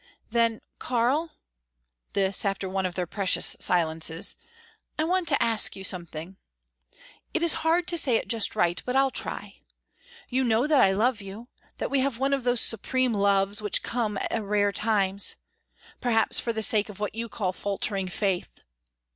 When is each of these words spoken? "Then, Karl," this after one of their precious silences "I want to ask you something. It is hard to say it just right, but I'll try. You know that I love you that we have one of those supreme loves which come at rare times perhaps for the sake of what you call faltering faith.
"Then, 0.31 0.61
Karl," 0.79 1.29
this 2.13 2.43
after 2.43 2.67
one 2.67 2.87
of 2.87 2.95
their 2.95 3.05
precious 3.05 3.55
silences 3.59 4.35
"I 4.97 5.03
want 5.03 5.27
to 5.27 5.39
ask 5.39 5.75
you 5.75 5.83
something. 5.83 6.37
It 7.35 7.43
is 7.43 7.53
hard 7.61 7.85
to 7.89 7.99
say 7.99 8.15
it 8.15 8.27
just 8.27 8.55
right, 8.55 8.81
but 8.83 8.95
I'll 8.95 9.11
try. 9.11 9.61
You 10.27 10.43
know 10.43 10.65
that 10.65 10.81
I 10.81 10.91
love 10.93 11.21
you 11.21 11.49
that 11.77 11.91
we 11.91 11.99
have 11.99 12.17
one 12.17 12.33
of 12.33 12.43
those 12.45 12.61
supreme 12.61 13.13
loves 13.13 13.61
which 13.61 13.83
come 13.83 14.17
at 14.31 14.41
rare 14.41 14.71
times 14.71 15.35
perhaps 16.01 16.39
for 16.39 16.51
the 16.51 16.63
sake 16.63 16.89
of 16.89 16.99
what 16.99 17.13
you 17.13 17.29
call 17.29 17.53
faltering 17.53 18.07
faith. 18.07 18.61